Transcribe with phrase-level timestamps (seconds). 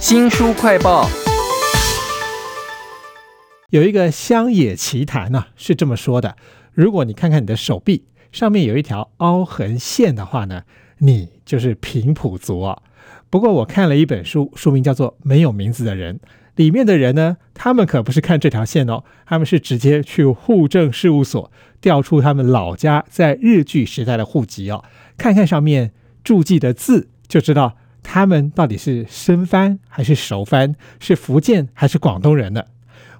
[0.00, 1.08] 新书快报，
[3.70, 6.36] 有一个乡野奇谈呢，是这么说的：
[6.72, 10.62] 如果你看看你的手臂上面有一条凹痕线的话呢，
[10.98, 12.80] 你就是平埔族啊。
[13.28, 16.16] 不过我看了一本书，书名叫做《没有名字的人》，
[16.54, 24.84] 里面的人呢，他们可不是看这条线哦，他们是直接去户政事务所调出他们老家在日据时代的户籍哦，
[25.16, 25.92] 看看上面
[26.22, 27.76] 注记的字，就知道
[28.10, 32.64] 他们到底是生番还是熟番，是福建还是广东人呢？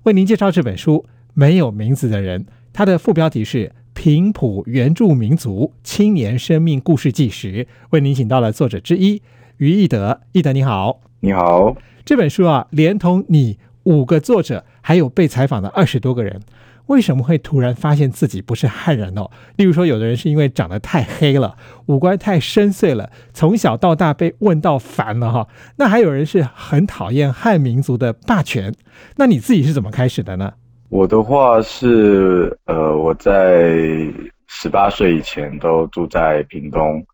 [0.04, 9.20] 为您介绍这本书《没有名字的人》，它的副标题是《平埔原住民族青年生命故事纪实》，为您请到了作者之一。
[9.58, 11.76] 于义德，义德你好，你好。
[12.06, 16.40] 这本书啊，连同你五个作者，还有被采访的二十多个人，
[16.88, 19.30] 为什么会突然发现自己不是汉人哦？
[19.56, 21.56] 例如说，有的人是因为长得太黑了，
[21.86, 25.48] 五官太深邃了，从小到大被问到烦了哈。
[25.76, 28.74] 那还有人是很讨厌汉民族的霸权。
[29.16, 30.52] 那你自己是怎么开始的呢？
[30.88, 33.76] 我的话是，呃，我在
[34.46, 37.04] 十八岁以前都住在屏东。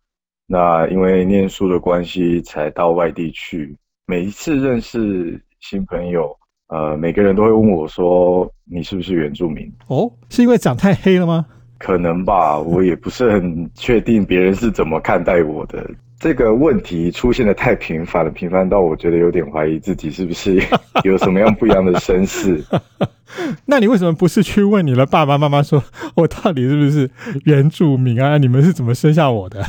[0.47, 3.75] 那因为念书的关系，才到外地去。
[4.07, 11.45] 每一次认识新朋友，呃，每个人都会问我说：“你是不是原住民？”哦，是因为长太黑了吗？
[11.77, 15.85] 可能吧，我也不是很确定别人是怎么看待我的。
[16.17, 20.59] 这个问题出现的太频繁了，频繁到我觉得有点怀疑自己是不是
[21.03, 22.63] 有什么样不一样的身世。
[23.67, 25.83] 那你为什么不是去问你的爸爸妈妈，说
[26.15, 27.11] 我到底是不是
[27.43, 28.37] 原住民啊？
[28.39, 29.63] 你们是怎么生下我的？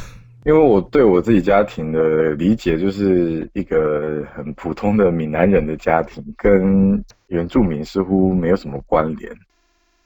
[0.46, 9.28] 因为我对我自己家庭的理解，就是一个很普通的闽南人的家庭，跟原住民似乎没有什么关联。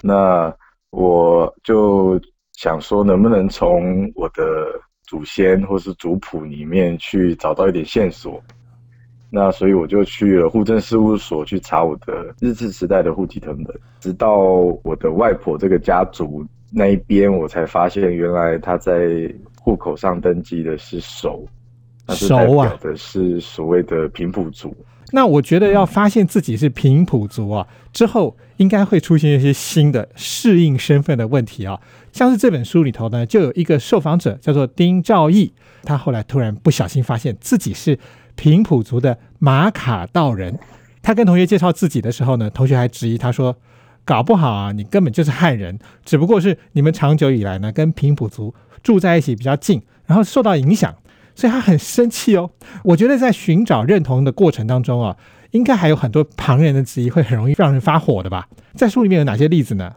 [0.00, 0.50] 那
[0.88, 2.19] 我就
[2.55, 8.42] 想说，能不能从我的祖先或是族谱里面去找到一点线索？
[9.28, 14.38] 那所以我就去了户政事务所去查我的日治时代的户籍成本，直到
[14.84, 19.31] 我的外婆这个家族那一边，我才发现原来他在。
[19.70, 21.47] 户口上登记的是熟，
[22.08, 24.75] 熟啊，的是所谓的平埔族。
[25.12, 31.80] 那我觉得要发现自己是平埔族啊，之后应该会出现一些新的适应身份的问题啊。
[32.12, 35.53] 像是这本书里头呢，就有一个受访者叫做丁兆义，
[35.84, 37.97] 他后来突然不小心发现自己是
[38.34, 40.59] 平埔族的马卡道人。
[41.00, 43.56] 他跟同学介绍自己的时候呢，同学还质疑他说
[44.05, 50.97] ：“搞不好啊，你根本就是汉人，只不过是你们长久以来呢跟平埔族。”住在一起比较近，然后受到影响，
[51.34, 52.50] 所以他很生气哦。
[52.83, 55.15] 我觉得在寻找认同的过程当中啊，
[55.50, 58.49] 应该还有很多旁人的质疑会很容易让人发火的吧？
[58.72, 59.94] 在书里面有哪些例子呢？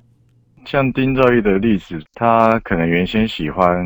[0.66, 3.78] 像丁兆义的例子，他可能原先喜欢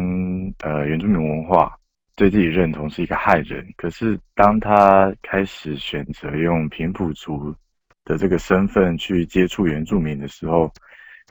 [0.64, 1.72] 呃原住民文化，
[2.16, 7.54] 对自己认同是一个汉人，可是当他开始选择用平埔族
[8.08, 10.72] 的这个身份去接触原住民的时候，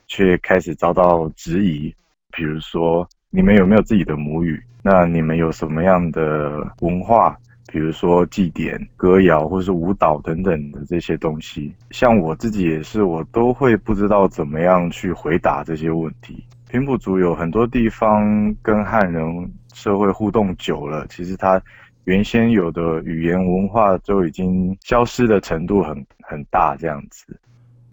[0.06, 1.92] 却开始遭到质疑，
[2.30, 3.08] 比如说。
[3.28, 4.62] 你们有没有自己的母语？
[4.82, 7.36] 那你们有什么样的文化？
[7.70, 11.74] 比如说祭典、歌谣或是舞蹈等等的这些东西。
[11.90, 16.42] 像我自己也是，我都会不知道怎么样去回答这些问题。
[16.70, 21.60] 平埔族有很多地方跟汉人社会互动久了，其实他
[22.06, 27.38] 原先有的语言文化都已经消失的程度很很大，这样子。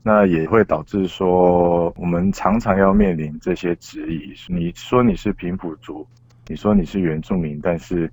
[0.04, 4.34] 那也会导致说，我们常常要面临这些质疑。
[4.48, 6.06] 你说你是平埔族，
[6.48, 8.08] 你说你是原住民，但是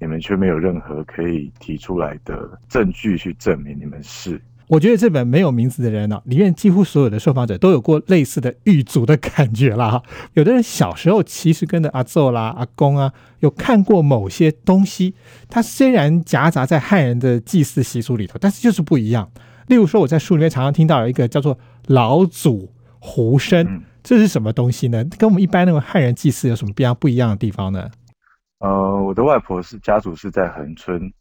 [0.00, 4.40] 你们却没有任何可以提出来的证据去证明你们是。
[4.68, 9.90] 我觉得这本没有名字的人呢，里面几乎所有的受访者都有过类似的狱卒的感觉啦。
[9.90, 10.02] 哈，
[10.32, 15.14] 有的人小时候其实跟着阿奏啦、阿公啊，有看过某些东西，
[15.48, 19.30] 它虽然夹杂在汉人的祭祀习俗里头，但是就是不一样。
[19.66, 21.58] 例如说，我在书里面常常听到有一个叫做
[21.88, 25.04] “老祖胡生”，这是什么东西呢？
[25.16, 27.88] 跟我们一般那个汉人祭祀有什么比较不一样的地方呢？
[28.60, 31.12] 呃，我的外婆是家族是在横村，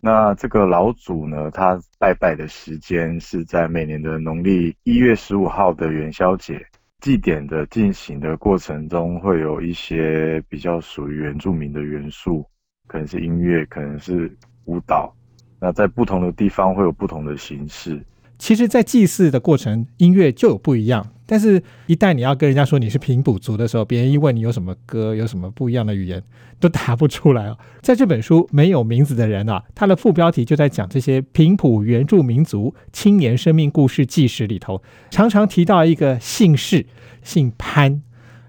[0.00, 6.64] 那这个老祖呢，他拜拜的时间是在每年的农历一月十五号的元宵节。
[7.00, 12.44] 祭典的进行的过程中，会有一些比较属于原住民的元素，
[12.88, 15.14] 可能是音乐，可能是舞蹈。
[15.60, 18.04] 那在不同的地方会有不同的形式。
[18.36, 21.06] 其实，在祭祀的过程，音乐就有不一样。
[21.30, 26.22] 但是，一旦你要跟人家说你是平埔族的时候，别人一问你有什么歌，有什么不一样的语言，
[26.58, 27.58] 都答不出来哦。
[27.82, 36.86] 在这本书没有名字的人啊，他的副标题就在讲这些平埔原住民族青年生命故事纪实里头，常常提到一个姓氏，
[37.22, 38.02] 姓潘。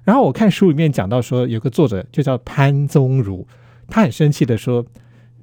[0.06, 3.46] 然后我看书里面讲到说，有个作者就叫潘宗儒，
[3.90, 4.86] 他很生气的说。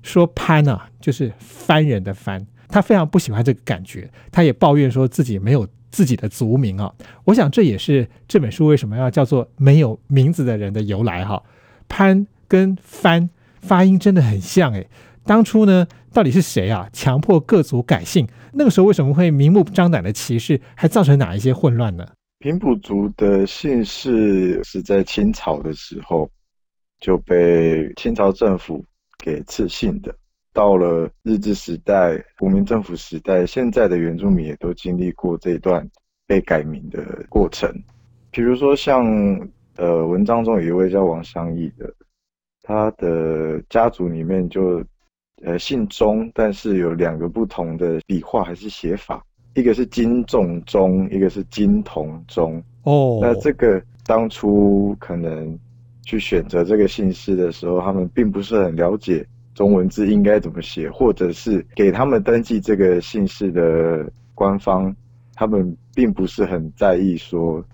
[0.02, 6.92] 说潘啊，就是番人的番，他非常不喜欢这个感觉，他也抱怨说自己没有自己的族名啊。
[7.24, 11.42] 我想这也是这本书为什么要叫做没有名字的人的由来哈。
[11.88, 13.28] 潘跟番
[13.60, 14.88] 发音真的很像诶。
[15.24, 16.88] 当初呢，到底是谁啊？
[16.92, 18.28] 强迫各族改姓？
[18.52, 20.60] 那个时候为什么会明目张胆的歧视？
[20.74, 22.06] 还造成哪一些混乱呢？
[22.38, 26.30] 平埔族的姓氏是在清朝的时候
[27.00, 28.84] 就被清朝政府
[29.18, 30.14] 给赐姓的。
[30.56, 35.86] 到了日治时代、国民政府时代，现在的原住民也都经历过这段
[36.26, 37.70] 被改名的过程。
[38.30, 39.04] 比如说，像
[39.76, 41.92] 呃文章中有一位叫王相义的，
[42.62, 44.82] 他的家族里面就。
[45.44, 49.22] 呃，姓钟，但是有两个不同的笔画还是写法，
[49.54, 52.56] 一个是金仲钟，一个是金同钟。
[52.84, 55.58] 哦，那这个当初可能
[56.06, 59.26] 去选择这个姓氏的时候，他们并不是很了解
[59.56, 64.94] 中文字应该怎么写，或者是给他们登记这个姓氏的官方，
[65.34, 67.64] 他们并不是很在意说，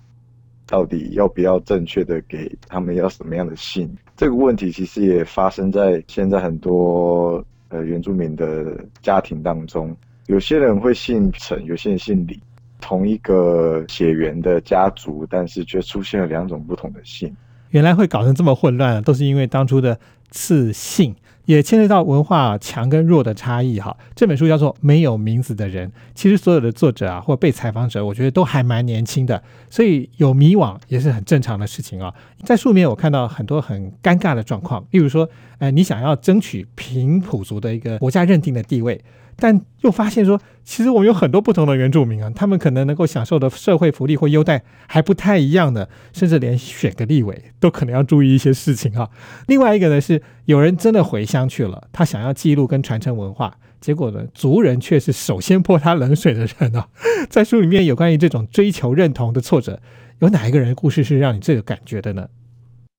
[0.66, 3.94] 到底要不要正确的给他们要什么样的姓。
[4.16, 7.44] 这个问题其实也发生在现在很多。
[7.74, 9.96] 呃，原住民的家庭当中，
[10.26, 12.38] 有些人会姓陈，有些人姓李，
[12.82, 17.34] 同一个血缘的家族，但是却出现了两种不同的姓。
[17.70, 19.98] 原来会搞成这么混乱，都是因为当初的
[20.30, 21.16] 赐姓。
[21.44, 23.96] 也牵涉到文化强跟弱的差异哈。
[24.14, 32.12] 这本书叫做《没有名字的人》，其实所有的作者啊或被采访者，我觉得都还蛮年轻的，所以有迷惘也是很正常的事情啊。
[32.44, 35.28] 在书里面我看到很多很尴尬的状况，例如说，
[35.58, 39.00] 呃，你想要争取平埔族的一个国家认定的地位。
[39.36, 49.08] 但又发现说，其实我们有很多不同的原住民啊，他们可能能够享受的社会福利或优待还不太一样的，甚至连选个立委都可能要注意一些事情啊。
[49.48, 56.88] 另外一个呢是，有人真的回乡去了，他想要记录跟传承文化，结果呢，族人却是首先泼他冷水的人啊。
[57.28, 59.80] 在书里面有关于这种追求认同的挫折，
[60.20, 62.28] 有哪一个人的故事是让你最有感觉的呢？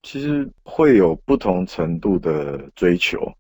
[0.01, 3.31] 其实会有不同程度的追求。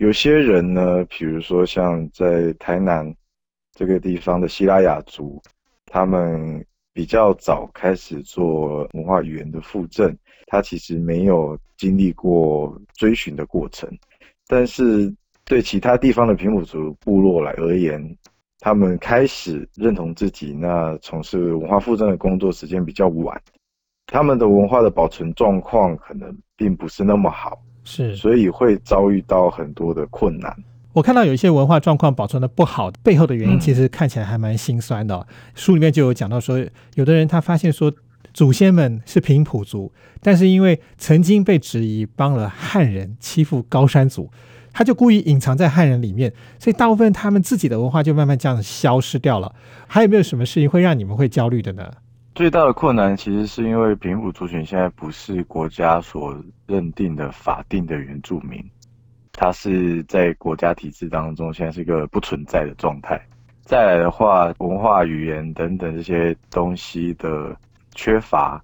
[0.00, 3.14] 有些人呢，比如说像在台南
[3.76, 5.38] 这个地方的希拉雅族，
[5.84, 6.64] 他们
[6.94, 10.16] 比较早开始做文化语言的复振，
[10.46, 13.90] 他其实没有经历过追寻的过程。
[14.46, 15.14] 但是
[15.44, 18.02] 对其他地方的平埔族部落来而言，
[18.58, 23.38] 他们开始认同自己，那从事文化复振的工作时间比较晚，
[24.06, 27.60] 他们的文化的保存状况可能并不是那么好。
[27.90, 30.56] 是，所以会遭遇到很多的困难。
[30.92, 35.26] 我看到有一些文化状况保存的不好，背后的原因其实看起来还蛮心酸的。
[35.56, 36.64] 书里面就有讲到说，
[36.94, 37.92] 有的人他发现说，
[38.32, 39.92] 祖先们是平埔族，
[40.22, 44.30] 但是因为曾经被质疑帮了汉人欺负高山族，
[44.72, 49.52] 他就故意隐藏在汉人里面，所以大部分他们自己的文化就慢慢这样消失掉了。
[49.88, 51.90] 还有没有什么事情会让你们会焦虑的呢？
[52.32, 56.34] 最大的困难其实是因为平埔族群现在不是国家所
[56.66, 58.64] 认定的法定的原住民，
[59.32, 63.20] 它是在国家体制当中现在是一个不存在的状态。
[63.62, 67.54] 再来的话，文化、语言等等这些东西的
[67.94, 68.62] 缺乏，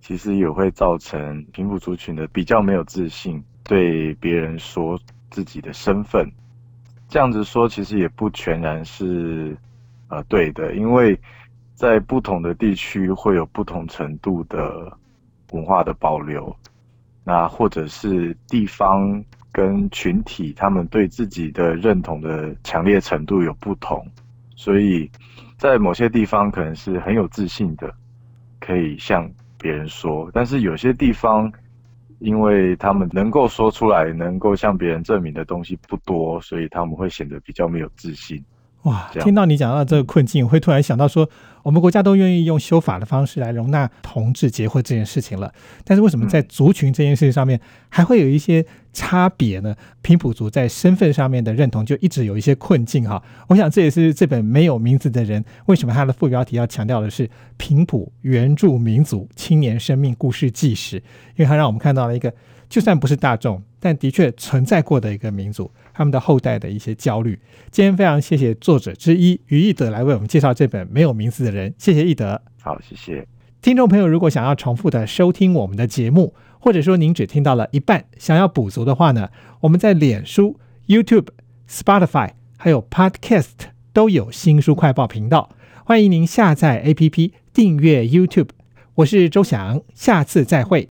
[0.00, 4.98] 其实也会造成平埔族群的比较没有自信，对别人说
[5.28, 6.30] 自己的身份。
[7.08, 9.56] 这样子说其实也不全然是
[10.08, 11.18] 呃对的，因为。
[11.78, 14.92] 在不同的地区会有不同程度的
[15.52, 16.52] 文化的保留，
[17.22, 24.04] 那或者是地方跟群体他们对自己的认同的强烈程度有不同，
[24.56, 25.08] 所以
[25.56, 27.94] 在某些地方可能是很有自信的，
[28.58, 31.52] 可以向别人说，但是有些地方，
[32.18, 38.44] 因为他们能够说出来、能够向别人证明的东西不多，所以他们会显得比较没有自信。
[38.88, 41.28] 哇，听到你讲到这个困境，我会突然想到说，
[41.62, 45.52] 我们国家都愿意用修法的方式来容纳同志结婚这件事情了，
[45.84, 49.74] 但是为什么在族群这件事情上面还会有一些差别呢？
[50.02, 53.22] 平埔族在身份上面的认同就一直有一些困境哈。
[53.48, 61.02] 我想这也是这本没有名字的人为什么他的副标题要强调的是平埔原住民族青年生命故事纪实，因
[61.38, 62.32] 为他让我们看到了一个
[62.68, 63.62] 就算不是大众。
[63.80, 67.38] 但的确存在过的一个民族，他们的后代的一些焦虑。
[67.70, 72.42] 今天非常谢谢作者之一于义德来为我们介绍这本没有名字的人，谢谢义德。
[72.60, 73.24] 好，谢谢
[73.62, 74.08] 听众朋友。
[74.08, 81.28] 如果想要重复的收听我们的节目，或者说您只听到了一半，想要补足的话呢，我们在脸书、YouTube、
[81.68, 85.50] Spotify 还有 Podcast 都有新书快报频道，
[85.84, 88.50] 欢迎您下载 APP 订阅 YouTube。
[88.94, 90.86] 我是周翔，下次再会。